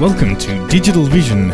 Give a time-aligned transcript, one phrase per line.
[0.00, 1.50] Welcome to Digital Vision.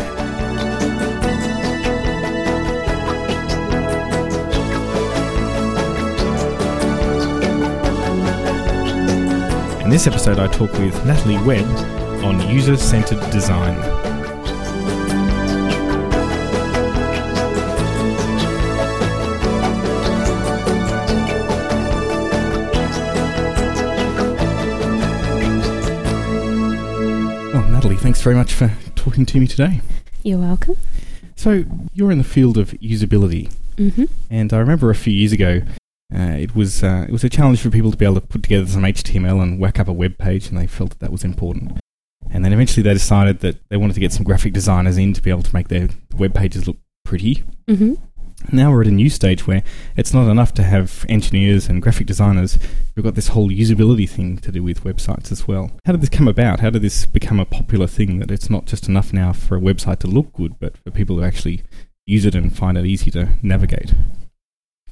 [9.82, 11.66] In this episode, I talk with Natalie Webb
[12.22, 14.05] on user centered design.
[27.98, 29.80] Thanks very much for talking to me today.
[30.23, 30.77] You're welcome.
[31.34, 34.05] So, you're in the field of usability, Mm-hmm.
[34.30, 35.60] and I remember a few years ago,
[36.14, 38.42] uh, it was uh, it was a challenge for people to be able to put
[38.42, 41.24] together some HTML and whack up a web page, and they felt that that was
[41.24, 41.78] important.
[42.30, 45.20] And then eventually they decided that they wanted to get some graphic designers in to
[45.22, 47.44] be able to make their web pages look pretty.
[47.69, 47.94] Mm-hmm.
[48.52, 49.62] Now we're at a new stage where
[49.97, 52.58] it's not enough to have engineers and graphic designers.
[52.94, 55.72] We've got this whole usability thing to do with websites as well.
[55.84, 56.61] How did this come about?
[56.61, 59.61] How did this become a popular thing that it's not just enough now for a
[59.61, 61.62] website to look good, but for people to actually
[62.06, 63.94] use it and find it easy to navigate?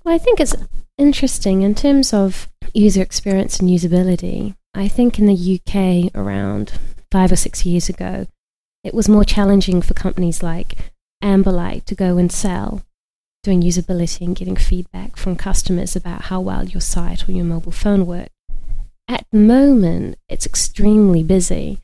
[0.02, 0.56] Well, I think it's
[0.98, 4.56] interesting in terms of user experience and usability.
[4.74, 6.72] I think in the UK around
[7.10, 8.26] five or six years ago,
[8.82, 12.82] it was more challenging for companies like Amberlight to go and sell
[13.44, 17.72] doing usability and getting feedback from customers about how well your site or your mobile
[17.72, 18.30] phone worked.
[19.06, 21.78] At the moment, it's extremely busy.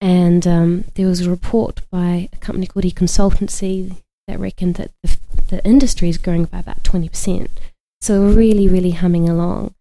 [0.00, 5.16] And um, there was a report by a company called eConsultancy that reckoned that the,
[5.48, 7.48] the industry is growing by about 20%.
[8.02, 9.72] So we're really, really humming along.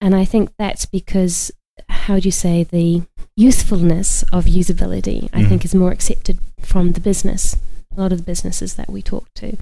[0.00, 1.50] And I think that's because,
[1.88, 3.02] how do you say, the
[3.36, 5.48] usefulness of usability, I Mhm.
[5.48, 7.56] think, is more accepted from the business,
[7.94, 9.56] a lot of the businesses that we talk to.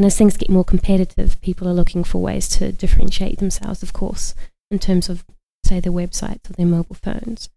[0.00, 3.92] And as things get more competitive, people are looking for ways to differentiate themselves, of
[3.92, 4.34] course,
[4.70, 5.26] in terms of,
[5.62, 7.50] say, their websites or their mobile phones.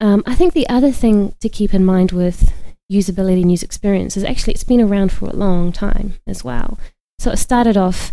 [0.00, 2.52] Um, I think the other thing to keep in mind with
[2.92, 6.76] usability and user experience is actually it's been around for a long time as well.
[7.20, 8.10] So it started off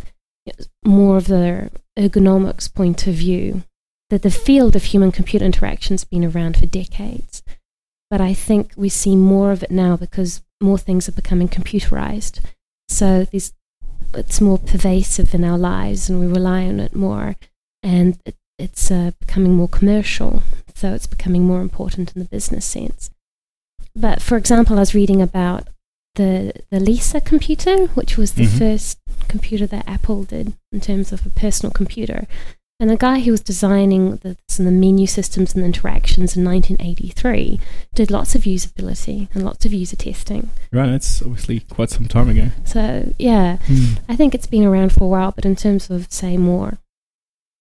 [0.86, 3.64] more of the ergonomics point of view
[4.12, 7.42] that the field of human computer interaction has been around for decades.
[8.12, 12.40] But I think we see more of it now because more things are becoming computerized.
[12.88, 13.54] So these,
[14.14, 17.36] it's more pervasive in our lives and we rely on it more.
[17.84, 20.44] And it, it's uh, becoming more commercial.
[20.76, 23.10] So it's becoming more important in the business sense.
[23.96, 25.68] But for example, I was reading about
[26.16, 28.58] the, the Lisa computer, which was the Mhm.
[28.60, 32.28] first computer that Apple did in terms of a personal computer.
[32.78, 37.60] And the guy who was designing the, some the menu systems and interactions in 1983
[37.94, 40.50] did lots of usability and lots of user testing.
[40.74, 42.50] Right, that's obviously quite some time ago.
[42.66, 43.60] So, yeah,
[44.10, 46.80] I think it's been around for a while, but in terms of, say, more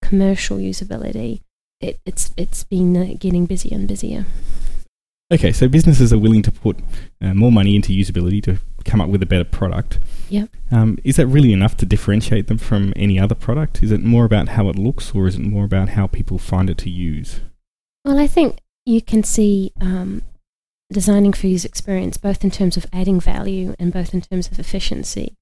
[0.02, 1.42] commercial usability,
[1.80, 4.26] it, it's, it's been uh, getting busier and busier.
[5.34, 6.78] Okay, so businesses are willing to put
[7.20, 9.98] uh, more money into usability to come up with a better product.
[10.28, 10.48] Yep.
[10.70, 13.82] Um, is that really enough to differentiate them from any other product?
[13.82, 16.70] Is it more about how it looks, or is it more about how people find
[16.70, 17.40] it to use?
[18.04, 20.22] Well, I think you can see um,
[20.92, 24.60] designing for user experience both in terms of adding value and both in terms of
[24.60, 25.34] efficiency.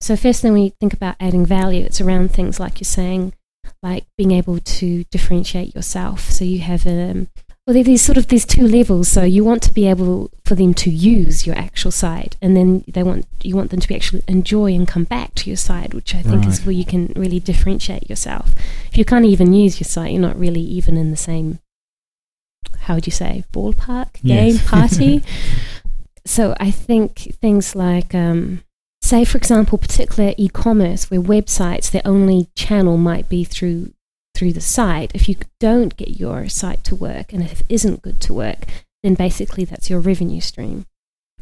[0.00, 3.34] So, first thing when you think about adding value, it's around things like you're saying,
[3.82, 6.30] like being able to differentiate yourself.
[6.30, 7.28] So you have um,
[7.66, 9.08] well, there's sort of these two levels.
[9.08, 12.84] So you want to be able for them to use your actual site, and then
[12.88, 15.94] they want you want them to be actually enjoy and come back to your site,
[15.94, 18.54] which I think is where you can really differentiate yourself.
[18.90, 21.60] If you can't even use your site, you're not really even in the same
[22.80, 24.66] how would you say ballpark game Yes.
[24.68, 25.22] party.
[26.24, 28.62] so I think things like um,
[29.02, 33.92] say for example particular e-commerce where websites their only channel might be through
[34.42, 38.02] through the site if you don't get your site to work and if it isn't
[38.02, 38.64] good to work
[39.04, 40.84] then basically that's your revenue stream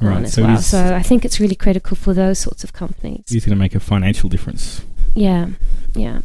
[0.03, 3.25] Right, as so well so i think it's really critical for those sorts of companies
[3.31, 4.83] It's going to make a financial difference.
[5.15, 5.49] yeah,
[5.95, 6.21] yeah.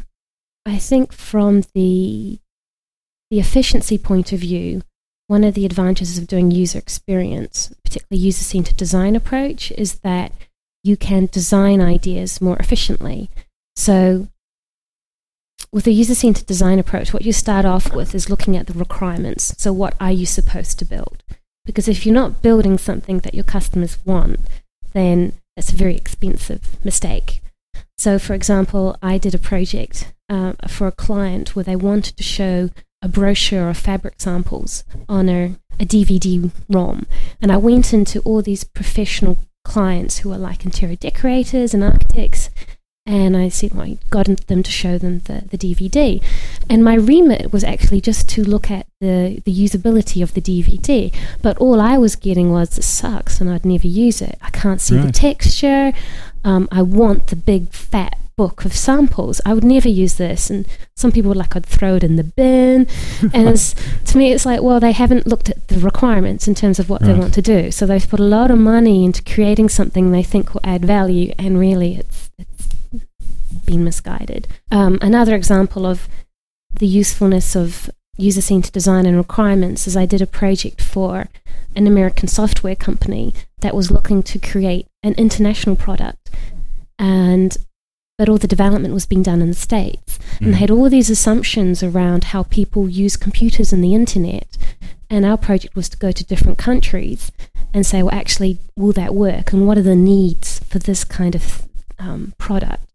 [0.66, 2.40] I think from the
[3.32, 4.82] the efficiency point of view,
[5.28, 10.32] one of the advantages of doing user experience, particularly user-centered design approach, is that
[10.84, 13.30] you can design ideas more efficiently.
[13.76, 14.28] So
[15.76, 19.54] with a user-centered design approach, what you start off with is looking at the requirements.
[19.58, 21.22] So what are you supposed to build?
[21.66, 24.40] Because if you're not building something that your customers want,
[24.94, 27.42] then that's a very expensive mistake.
[27.98, 32.24] So, for example, I did a project uh, for a client where they wanted to
[32.24, 32.70] show
[33.02, 37.06] a brochure of fabric samples on a, a DVD ROM.
[37.42, 42.50] And I went into all these professional clients who are like interior decorators and architects,
[43.08, 46.24] And I said, well, I got them to show them the, the DVD.
[46.70, 51.14] And my remit was actually just to look at the, the usability of the DVD.
[51.44, 54.40] But all I was getting was, this sucks and I'd never use it.
[54.42, 55.94] I can't see the texture.
[56.44, 59.40] Um, I want the big fat book of samples.
[59.46, 60.50] I would never use this.
[60.50, 62.88] And some people were like, I'd throw it in the bin.
[63.34, 63.76] and it's,
[64.06, 67.02] to me, it's like, well, they haven't looked at the requirements in terms of what
[67.02, 67.72] they want to do.
[67.72, 71.34] So they've put a lot of money into creating something they think will add value,
[71.38, 72.75] and really, it's it's
[73.66, 74.48] been misguided.
[74.72, 76.08] Um, another example of
[76.80, 81.28] the usefulness of user-centered design and requirements is I did a project for
[81.76, 86.30] an American software company that was looking to create an international product,
[86.98, 87.58] and
[88.18, 90.62] but all the development was being done in the states and they Mm.
[90.62, 94.58] had all these assumptions around how people use computers and the internet.
[95.10, 97.30] And our project was to go to different countries
[97.74, 99.52] and say, well, actually, will that work?
[99.52, 101.68] And what are the needs for this kind of
[102.00, 102.86] um, product?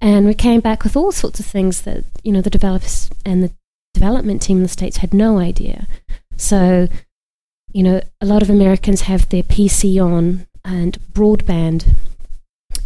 [0.00, 3.42] And we came back with all sorts of things that, you know, the developers and
[3.42, 3.52] the
[3.94, 5.86] development team in the States had no idea.
[6.36, 6.88] So,
[7.72, 11.94] you know, a lot of Americans have their PC on and broadband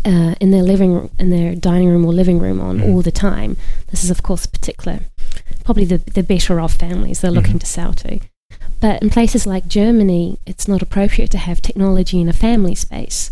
[0.05, 2.85] uh, in their living room, in their dining room or living room on Mhm.
[2.89, 3.57] all the time.
[3.91, 5.01] This is, of course, particular,
[5.65, 7.61] probably the, the better off families they're looking Mhm.
[7.61, 8.21] to sell to.
[8.81, 13.31] But in places like Germany, it's not appropriate to have technology in a family space.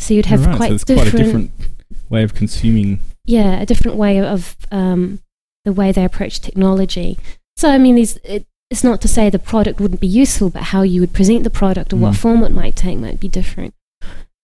[0.00, 1.50] So you'd have Right, quite, so different, quite a different
[2.08, 2.98] way of consuming.
[3.24, 5.20] Yeah, a different way of um,
[5.64, 7.18] the way they approach technology.
[7.56, 10.62] So I mean, these it, it's not to say the product wouldn't be useful, but
[10.64, 12.18] how you would present the product or what Mm.
[12.18, 13.74] form it might take might be different.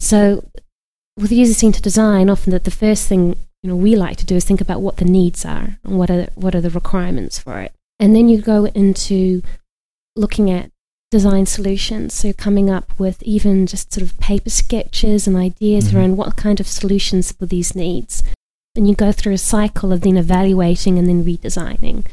[0.01, 0.45] So
[1.17, 4.45] with user-centered design, often that the first thing you know we like to do is
[4.45, 7.73] think about what the needs are and what are what are the requirements for it,
[7.99, 9.43] and then you go into
[10.17, 10.71] looking at
[11.11, 12.13] design solutions.
[12.15, 15.95] So coming up with even just sort of paper sketches and ideas Mhm.
[15.95, 18.23] around what kind of solutions for these needs.
[18.77, 22.07] And you go through a cycle of then evaluating and then redesigning.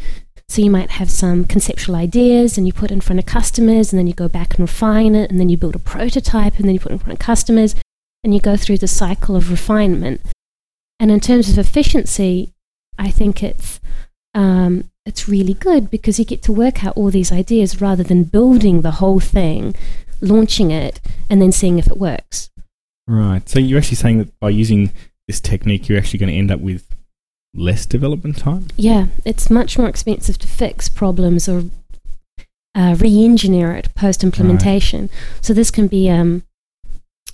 [0.48, 4.00] So you might have some conceptual ideas and you put in front of customers and
[4.00, 6.74] then you go back and refine it and then you build a prototype and then
[6.74, 7.76] you put in front of customers
[8.24, 10.22] and you go through the cycle of refinement.
[11.00, 12.54] And in terms of efficiency,
[12.98, 13.80] I think it's
[14.36, 18.24] um, it's really good because you get to work out all these ideas rather than
[18.24, 19.76] building the whole thing,
[20.22, 22.50] launching it, and then seeing if it works.
[23.08, 23.48] Right.
[23.50, 24.92] So you're actually saying that by using
[25.28, 26.88] this technique, you're actually going to end up with
[27.54, 28.68] less development time?
[28.76, 31.66] Yeah, it's much more expensive to fix problems or
[32.76, 35.10] uh, re-engineer it post-implementation.
[35.42, 36.44] So this can be um,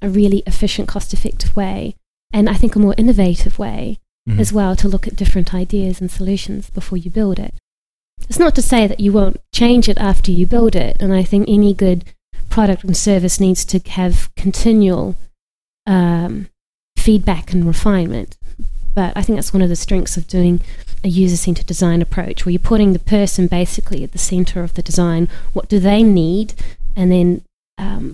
[0.01, 1.95] a really efficient, cost-effective way,
[2.33, 3.97] and I think a more innovative way
[4.27, 4.39] Mhm.
[4.39, 7.53] as well to look at different ideas and solutions before you build it.
[8.29, 11.23] It's not to say that you won't change it after you build it, and I
[11.23, 12.03] think any good
[12.49, 15.15] product and service needs to have continual
[15.87, 16.49] um,
[17.09, 18.37] feedback and refinement.
[18.93, 20.61] But I think that's one of the strengths of doing
[21.03, 24.75] a user centered design approach, where you're putting the person basically at the center of
[24.75, 25.27] the design.
[25.53, 26.53] What do they need?
[26.95, 27.41] And then
[27.79, 28.13] um,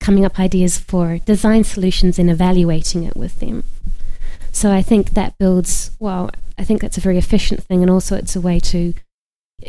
[0.00, 3.62] coming up ideas for design solutions and evaluating it with them.
[4.50, 6.28] So I think that builds, well,
[6.58, 8.94] I think that's a very efficient thing, and also it's a way to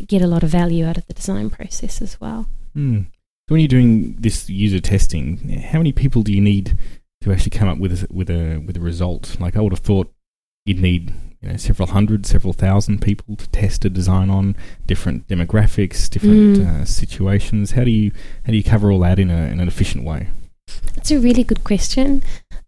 [0.07, 2.47] get a lot of value out of the design process as well.
[2.73, 3.01] Hmm.
[3.47, 5.37] So when you're doing this user testing,
[5.71, 6.75] how many people do you need
[7.25, 9.35] to actually come up with a, with a with a result?
[9.39, 10.11] Like I would have thought
[10.65, 14.55] you'd need you know several hundred, several thousand people to test a design on
[14.87, 16.81] different demographics, different Mm.
[16.81, 17.71] uh, situations.
[17.71, 18.11] How do you
[18.45, 20.29] how do you cover all that in a in an efficient way?
[20.95, 22.23] That's a really good question.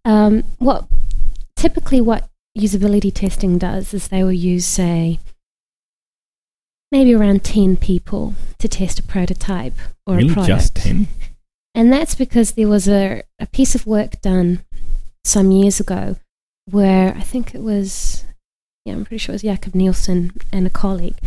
[0.05, 0.85] Um, what
[1.55, 5.19] typically what usability testing does is they will use, say,
[6.91, 9.73] maybe around ten people to test a prototype
[10.05, 10.47] or really, a product.
[10.47, 11.07] just ten?
[11.77, 14.65] And that's because there was a, a piece of work done
[15.23, 16.15] some years ago
[16.65, 18.25] where I think it was,
[18.83, 21.19] yeah, I'm pretty sure it was Jakob Nielsen and a colleague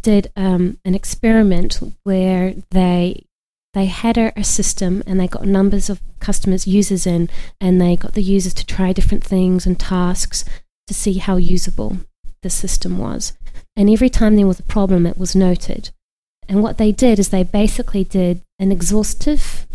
[0.00, 3.26] did um, an experiment where they
[3.74, 7.28] they had a, a system and they got numbers of customers users in
[7.60, 10.46] and they got the users to try different things and tasks
[10.86, 11.98] to see how usable
[12.42, 13.34] the system was.
[13.76, 15.90] And every time there was a problem it was noted.
[16.48, 19.66] And what they did is they basically did an exhaustive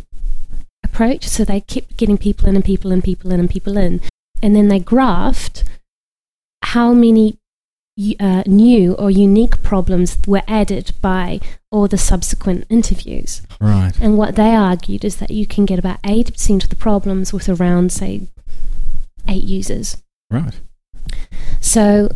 [0.95, 3.99] approach so they kept getting people in and people in people in and people in
[4.41, 5.63] and then they graphed
[6.63, 7.37] how many
[8.19, 11.39] uh, new or unique problems were added by
[11.71, 13.93] all the subsequent interviews Right.
[14.01, 17.47] and what they argued is that you can get about 80% of the problems with
[17.47, 18.21] around, say,
[19.27, 19.97] eight users.
[20.29, 20.59] Right.
[21.61, 22.09] So,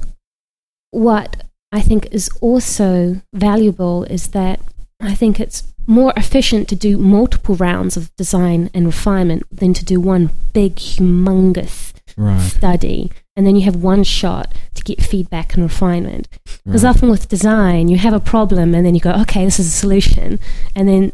[0.91, 4.59] what I think is also valuable is that
[4.99, 9.83] I think it's more efficient to do multiple rounds of design and refinement than to
[9.83, 12.39] do one big, humongous Right.
[12.41, 16.27] study and then you have one shot to get feedback and refinement.
[16.65, 16.89] Because Right.
[16.89, 19.71] often with design, you have a problem and then you go, okay, this is a
[19.71, 20.39] solution.
[20.75, 21.13] And then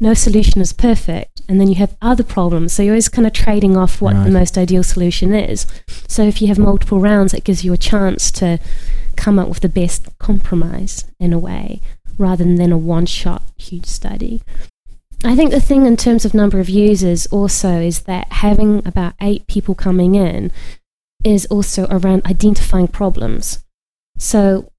[0.00, 1.42] no solution is perfect.
[1.48, 2.72] And then you have other problems.
[2.72, 4.24] So you're always kind of trading off what Right.
[4.24, 5.64] the most ideal solution is.
[6.08, 8.58] So if you have multiple rounds, it gives you a chance to
[9.16, 11.80] come up with the best compromise in a way
[12.20, 14.42] rather than a one shot huge study.
[15.24, 19.14] I think the thing in terms of number of users also is that having about
[19.20, 20.50] eight people coming in
[21.24, 23.62] is also around identifying problems.
[24.16, 24.70] So,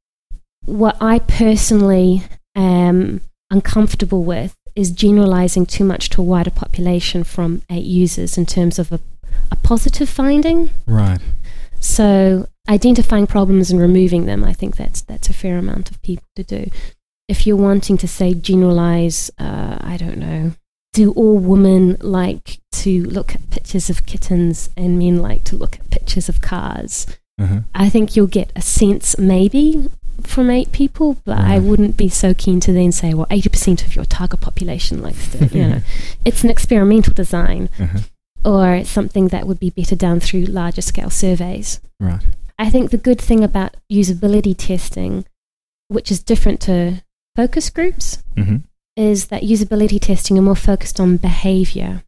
[0.65, 2.23] what I personally
[2.55, 8.45] am uncomfortable with is generalizing too much to a wider population from eight users in
[8.45, 8.99] terms of a,
[9.51, 10.69] a positive finding.
[10.87, 11.19] Right.
[11.79, 16.27] So identifying problems and removing them, I think that's that's a fair amount of people
[16.35, 16.69] to do.
[17.33, 20.51] If you're wanting to say generalize, uh, I don't know,
[20.93, 22.47] do all women like
[22.83, 27.07] to look at pictures of kittens and men like to look at pictures of cars?
[27.39, 27.61] Uh-huh.
[27.73, 29.89] I think you'll get a sense maybe
[30.23, 33.95] from eight people, but I wouldn't be so keen to then say, well, 80% of
[33.95, 35.81] your target population likes to, you know.
[36.25, 37.99] It's an experimental design Uh-huh.
[38.53, 41.79] or something that would be better done through larger scale surveys.
[41.99, 42.21] Right.
[42.59, 45.25] I think the good thing about usability testing,
[45.87, 47.01] which is different to
[47.35, 48.57] focus groups, Mm-hmm.
[48.95, 52.03] is that usability testing are more focused on behavior,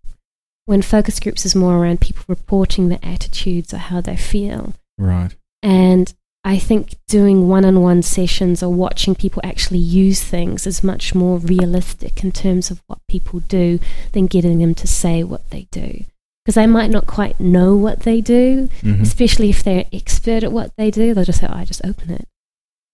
[0.65, 4.73] when focus groups is more around people reporting their attitudes or how they feel.
[4.97, 5.35] Right.
[5.61, 6.13] And
[6.45, 11.13] I think doing one on one sessions or watching people actually use things is much
[11.15, 13.79] more realistic in terms of what people do
[14.11, 16.03] than getting them to say what they do.
[16.43, 19.03] Because they might not quite know what they do, Mm-hmm.
[19.03, 21.13] especially if they're expert at what they do.
[21.13, 22.27] They'll just say, oh, I just open it.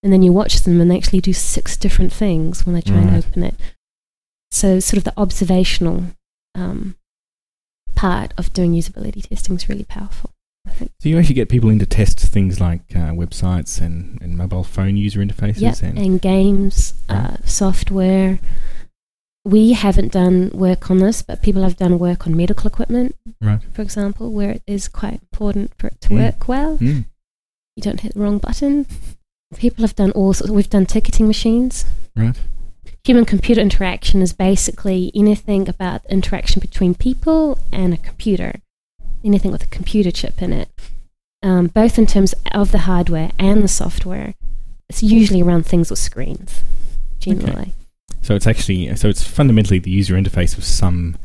[0.02, 2.96] And then you watch them and they actually do six different things when they try
[2.96, 3.54] and open it.
[4.50, 6.04] So, sort of the observational
[6.54, 6.96] um,
[7.94, 10.30] part of doing usability testing is really powerful.
[10.66, 10.92] I think.
[11.00, 14.64] So you actually get people in to test things like uh, websites and, and mobile
[14.64, 18.38] phone user interfaces Yep, and and games, uh, software.
[19.44, 23.60] We haven't done work on this, but people have done work on medical equipment, right.
[23.72, 26.18] for example, where it is quite important for it to Mm.
[26.24, 26.76] work well.
[26.76, 27.06] Mm.
[27.76, 28.86] You don't hit the wrong button.
[29.56, 30.50] People have done all sorts.
[30.50, 31.84] We've done ticketing machines.
[32.16, 32.36] Right.
[33.04, 38.60] Human computer interaction is basically anything about interaction between people and a computer,
[39.24, 40.68] anything with a computer chip in it,
[41.42, 44.34] um, both in terms of the hardware and the software.
[44.88, 46.62] It's usually around things with screens,
[47.18, 47.72] generally.
[48.22, 51.16] So it's actually so it's fundamentally the user interface of some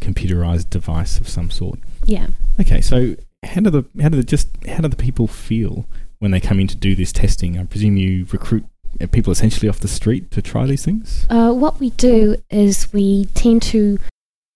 [0.00, 1.78] computerized device of some sort.
[2.04, 2.28] Yeah.
[2.60, 5.86] Okay, so how do the how do the just how do the people feel
[6.24, 7.58] when they come in to do this testing?
[7.58, 8.64] I presume you recruit
[9.00, 11.26] uh, people essentially off the street to try these things.
[11.28, 13.98] Uh, what we do is we tend to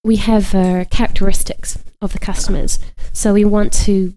[0.02, 2.78] we have uh, characteristics of the customers,
[3.12, 4.14] so we want to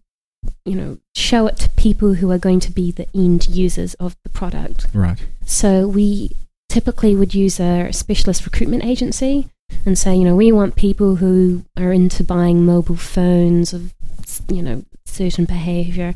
[0.65, 4.15] you know show it to people who are going to be the end users of
[4.23, 4.87] the product.
[4.93, 5.19] Right.
[5.45, 6.31] So we
[6.69, 9.49] typically would use a specialist recruitment agency
[9.85, 13.93] and say, you know, we want people who are into buying mobile phones of,
[14.49, 16.13] you know, certain behavior.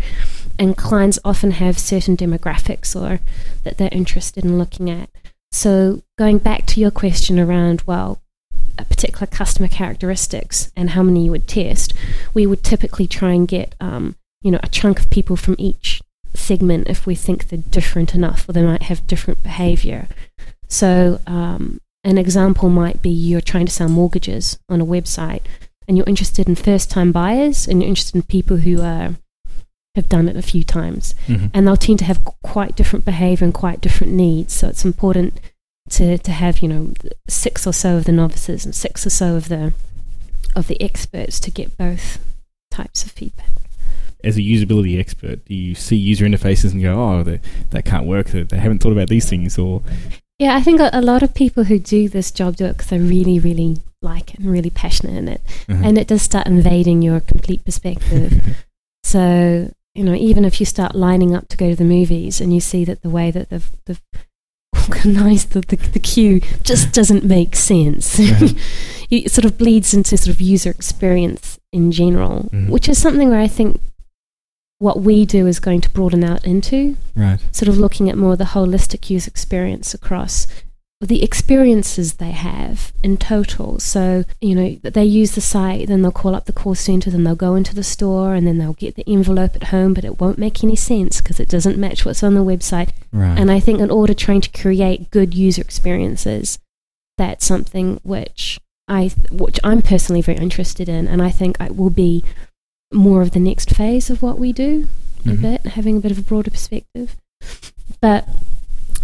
[0.57, 3.19] And clients often have certain demographics or
[3.63, 5.09] that they're interested in looking at.
[5.51, 8.21] So going back to your question around, well,
[8.77, 11.93] a particular customer characteristics and how many you would test,
[12.33, 16.01] we would typically try and get, um, you know, a chunk of people from each
[16.33, 20.07] segment if we think they're different enough or they might have different behavior.
[20.67, 25.41] So, um, an example might be you're trying to sell mortgages on a website
[25.87, 29.13] and you're interested in first time buyers and you're interested in people who uh,
[29.95, 31.15] have done it a few times.
[31.27, 31.47] Mm-hmm.
[31.53, 34.53] And they'll tend to have quite different behavior and quite different needs.
[34.53, 35.39] So, it's important
[35.89, 36.93] to, to have, you know,
[37.27, 39.73] six or so of the novices and six or so of the
[40.55, 42.19] of the experts to get both
[42.71, 43.49] types of feedback.
[44.23, 48.05] As a usability expert, do you see user interfaces and go, "Oh, they, that can't
[48.05, 48.27] work.
[48.27, 49.83] They, they haven't thought about these things," or
[50.39, 52.89] Yeah, I think a, a lot of people who do this job do it because
[52.89, 55.41] they really, really like it and really passionate in it.
[55.69, 55.81] uh-huh.
[55.83, 58.65] And it does start invading your complete perspective.
[59.03, 62.53] so, you know, even if you start lining up to go to the movies and
[62.53, 64.01] you see that the way that they've, they've
[64.89, 68.47] organized the, the, the queue just doesn't make sense, Uh-huh.
[69.09, 72.69] it sort of bleeds into sort of user experience in general, Mhm.
[72.69, 73.79] which is something where I think
[74.79, 77.39] what we do is going to broaden out into right.
[77.51, 80.47] sort of looking at more the holistic user experience across
[81.05, 83.79] the experiences they have in total.
[83.79, 87.23] So, you know, they use the site, then they'll call up the call center, then
[87.23, 90.19] they'll go into the store, and then they'll get the envelope at home, but it
[90.19, 92.89] won't make any sense because it doesn't match what's on the website.
[93.11, 93.37] Right.
[93.37, 96.59] And I think in order trying to create good user experiences,
[97.17, 101.89] that's something which I which I'm personally very interested in, and I think it will
[101.89, 102.23] be
[102.93, 104.87] more of the next phase of what we do
[105.25, 105.41] a Mhm.
[105.41, 107.15] bit, having a bit of a broader perspective.
[107.99, 108.27] But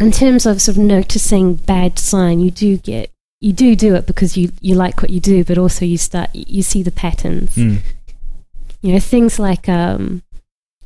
[0.02, 4.06] in terms of sort of noticing bad sign, you do get you do do it
[4.06, 7.56] because you you like what you do, but also you start you see the patterns.
[7.56, 7.80] Mm.
[8.82, 10.24] You know things like um,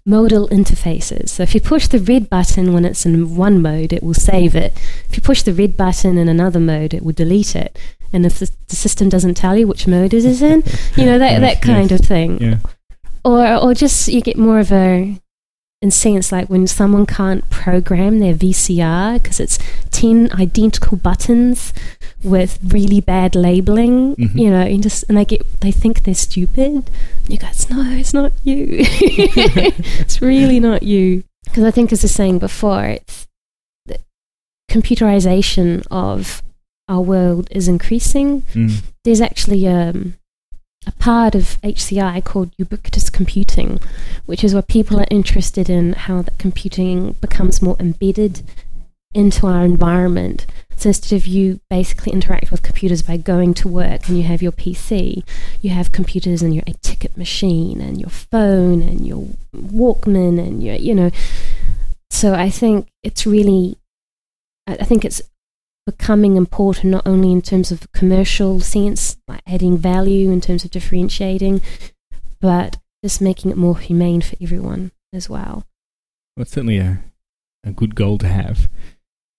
[0.06, 1.30] modal interfaces.
[1.30, 4.56] So if you push the red button when it's in one mode, it will save
[4.56, 4.74] it.
[5.10, 7.78] If you push the red button in another mode, it will delete it.
[8.14, 10.64] And if the, the system doesn't tell you which mode it is in,
[10.96, 12.00] you know that Right, that kind yes.
[12.00, 12.58] of thing Yeah.
[13.24, 15.20] or or just you get more of a
[15.82, 19.60] in sense like when someone can't program their VCR because it's
[19.92, 21.74] 10 identical buttons
[22.24, 24.36] with really bad labeling Mhm.
[24.40, 26.90] you know and just and they get they think they're stupid and
[27.28, 32.06] you guys no it's not you it's really not you because I think as I
[32.06, 33.28] was saying before it's
[33.86, 34.00] the
[34.72, 36.42] computerization of
[36.88, 38.82] our world is increasing Mm.
[39.04, 40.16] there's actually um,
[40.88, 43.80] a part of HCI called ubiquitous computing,
[44.26, 48.44] which is where people are interested in how that computing becomes more embedded
[49.14, 50.46] into our environment.
[50.76, 54.42] So instead of you basically interact with computers by going to work and you have
[54.42, 55.24] your PC,
[55.62, 60.76] you have computers in your ticket machine and your phone and your Walkman and your,
[60.76, 61.12] you know.
[62.10, 63.78] So I think it's really,
[64.68, 65.22] I think it's
[65.86, 70.72] becoming important not only in terms of commercial sense, like adding value in terms of
[70.72, 71.62] differentiating,
[72.42, 75.64] but just making it more humane for everyone as well.
[76.36, 77.04] Well, it's certainly a,
[77.64, 78.68] a good goal to have.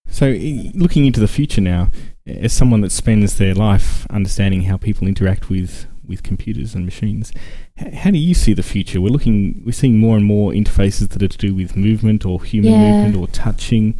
[0.08, 0.30] So,
[0.74, 1.90] looking into the future now,
[2.26, 7.32] as someone that spends their life understanding how people interact with, with computers and machines,
[7.76, 9.00] how do you see the future?
[9.00, 12.42] We're looking, we're seeing more and more interfaces that are to do with movement or
[12.42, 12.92] human Yeah.
[12.92, 13.96] movement or touching.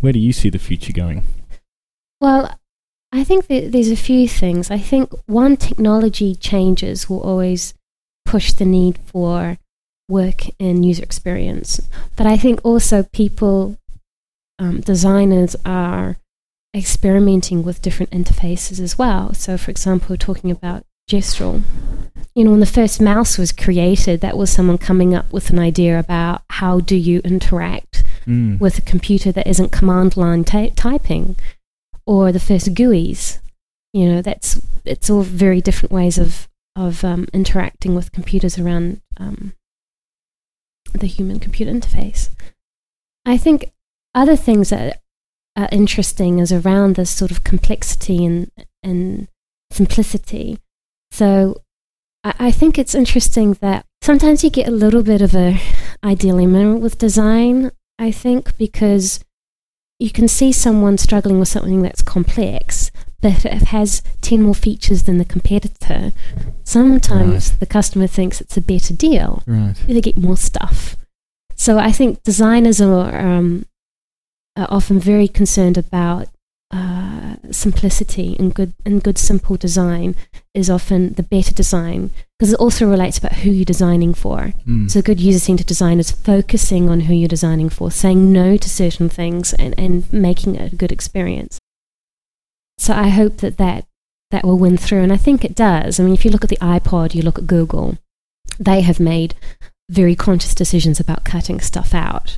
[0.00, 1.24] Where do you see the future going?
[2.20, 2.58] Well,
[3.12, 4.70] I think there's a few things.
[4.70, 7.74] I think one, technology changes will always
[8.24, 9.58] push the need for
[10.08, 11.80] work and user experience.
[12.16, 13.76] But I think also people,
[14.58, 16.16] um, designers are
[16.76, 19.32] experimenting with different interfaces as well.
[19.34, 21.62] So, for example, talking about gestural.
[22.34, 25.58] You know, when the first mouse was created, that was someone coming up with an
[25.58, 28.60] idea about how do you interact Mm.
[28.60, 31.34] with a computer that isn't command line ty- typing
[32.08, 33.38] or the first GUIs.
[33.92, 39.02] You know, that's it's all very different ways of of um, interacting with computers around
[39.18, 39.52] um,
[40.94, 42.30] the human computer interface.
[43.26, 43.72] I think
[44.14, 45.02] other things that
[45.54, 48.50] are interesting is around this sort of complexity and
[48.82, 49.28] and
[49.70, 50.58] simplicity.
[51.10, 51.60] So
[52.24, 55.60] I, I think it's interesting that sometimes you get a little bit of a
[56.16, 59.24] dilemma with design I think, because
[59.98, 65.04] you can see someone struggling with something that's complex, but it has 10 more features
[65.04, 66.12] than the competitor,
[66.62, 69.42] sometimes the customer thinks it's a better deal.
[69.46, 69.74] Right.
[69.86, 70.96] They get more stuff.
[71.56, 73.66] So I think designers are, um,
[74.56, 76.28] are often very concerned about
[76.70, 80.14] uh, simplicity and good and good simple design
[80.52, 84.52] is often the better design because it also relates about who you're designing for.
[84.66, 84.90] Mm.
[84.90, 88.68] So, good user centered design is focusing on who you're designing for, saying no to
[88.68, 91.58] certain things, and, and making it a good experience.
[92.76, 93.86] So, I hope that, that
[94.30, 95.98] that will win through, and I think it does.
[95.98, 97.96] I mean, if you look at the iPod, you look at Google,
[98.58, 99.34] they have made
[99.88, 102.36] very conscious decisions about cutting stuff out.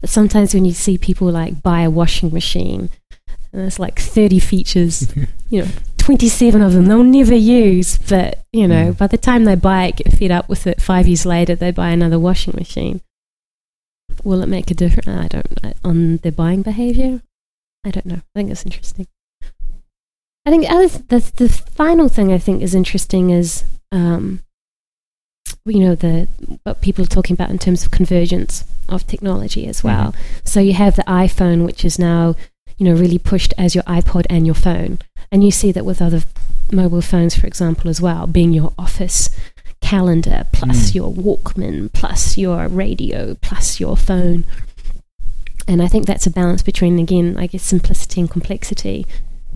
[0.00, 2.88] But sometimes when you see people like buy a washing machine,
[3.52, 5.12] and there's like 30 features,
[5.50, 8.98] you know, 27 of them they'll never use, but you know, Mm.
[8.98, 11.70] by the time they buy it, get fed up with it, five years later, they
[11.70, 13.00] buy another washing machine.
[14.24, 15.08] Will it make a difference?
[15.08, 17.22] I don't uh, on their buying behavior.
[17.84, 18.16] I don't know.
[18.16, 19.06] I think it's interesting.
[20.46, 24.40] I think the other th- the the final thing I think is interesting is um,
[25.64, 26.28] you know the
[26.64, 30.14] what people are talking about in terms of convergence of technology as well.
[30.44, 32.34] So you have the iPhone, which is now
[32.80, 34.98] you know really pushed as your iPod and your phone,
[35.30, 36.22] and you see that with other
[36.72, 39.28] mobile phones, for example, as well, being your office
[39.82, 40.94] calendar plus Mm.
[40.94, 44.44] your Walkman plus your radio plus your phone.
[45.68, 49.06] And I think that's a balance between again, I guess, simplicity and complexity.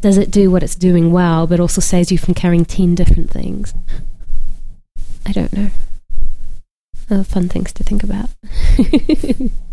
[0.01, 3.31] Does it do what it's doing well, but also saves you from carrying ten different
[3.31, 3.73] things?
[5.27, 5.71] I don't know.
[7.11, 8.29] Uh, fun things to think about.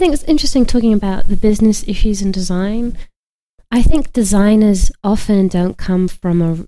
[0.00, 2.96] I think it's interesting talking about the business issues in design.
[3.70, 6.66] I think designers often don't come from a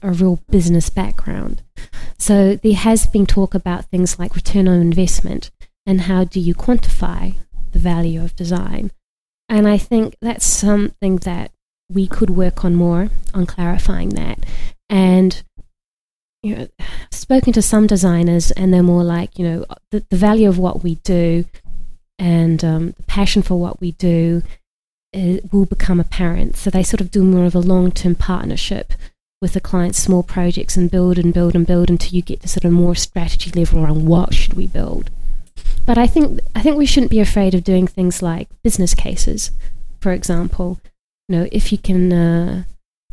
[0.00, 1.62] a real business background.
[2.16, 5.50] So there has been talk about things like return on investment
[5.84, 7.34] and how do you quantify
[7.72, 8.90] the value of design.
[9.50, 11.50] And I think that's something that
[11.90, 14.38] we could work on more on clarifying that.
[14.88, 15.42] And
[16.42, 16.68] you know,
[17.10, 20.82] spoken to some designers, and they're more like, you know, the, the value of what
[20.82, 21.46] we do
[22.18, 24.42] and um, the passion for what we do
[25.14, 26.56] uh, will become apparent.
[26.56, 28.92] So they sort of do more of a long term partnership
[29.40, 32.48] with the client's small projects and build and build and build until you get to
[32.48, 35.10] sort of more strategy level around what should we build.
[35.86, 39.50] But I think I think we shouldn't be afraid of doing things like business cases,
[40.00, 40.80] for example.
[41.28, 42.12] You know, if you can.
[42.12, 42.64] Uh,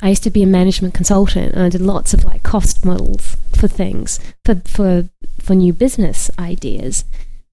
[0.04, 3.38] I used to be a management consultant, and I did lots of like cost models
[3.56, 5.10] for things for for
[5.40, 7.06] for new business ideas,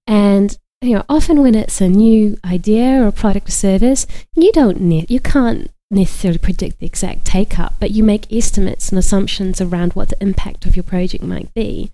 [0.07, 4.51] and you know, often when it's a new idea or a product or service, you
[4.51, 8.99] don't ne- you can't necessarily predict the exact take up, but you make estimates and
[8.99, 11.91] assumptions around what the impact of your project might be.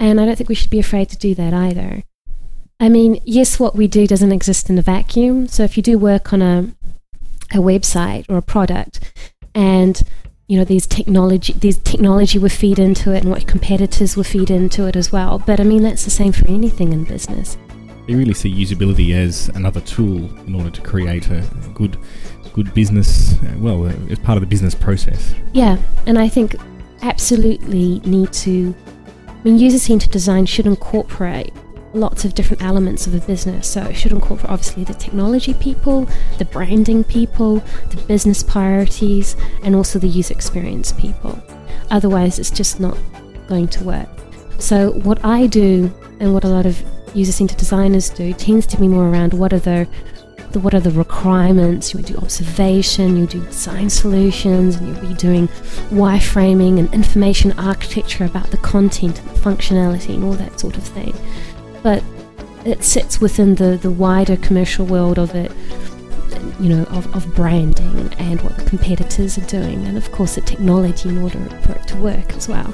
[0.00, 2.02] And I don't think we should be afraid to do that either.
[2.80, 5.46] I mean, yes, what we do doesn't exist in a vacuum.
[5.46, 6.74] So if you do work on a
[7.52, 9.12] a website or a product
[9.54, 10.02] and
[10.48, 14.50] you know these technology these technology will feed into it and what competitors will feed
[14.50, 15.38] into it as well.
[15.38, 17.56] But I mean that's the same for anything in business.
[18.06, 21.96] You really see usability as another tool in order to create a good,
[22.52, 23.34] good business.
[23.42, 25.34] uh, Well, uh, as part of the business process.
[25.52, 26.56] Yeah, and I think
[27.02, 28.74] absolutely need to.
[29.28, 31.52] I mean, user centered design should incorporate
[31.94, 33.68] lots of different elements of a business.
[33.68, 39.74] So it should incorporate obviously the technology people, the branding people, the business priorities, and
[39.74, 41.40] also the user experience people.
[41.90, 42.98] Otherwise, it's just not
[43.48, 44.08] going to work.
[44.58, 46.82] So what I do, and what a lot of
[47.14, 49.88] user-centered designers do, tends to be more around what are the
[50.54, 51.92] the, what are the requirements?
[51.92, 55.48] You would do observation, you do design solutions, and you'll be doing
[55.90, 60.84] wireframing and information architecture about the content and the functionality and all that sort of
[60.84, 61.12] thing.
[61.82, 62.02] But
[62.64, 65.50] it sits within the, the wider commercial world of it,
[66.60, 70.40] you know, of, of branding and what the competitors are doing, and of course the
[70.40, 72.72] technology in order for it to work as well.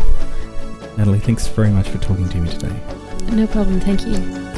[0.98, 2.99] Natalie, thanks very much for talking to me today.
[3.28, 4.49] No problem, thank you.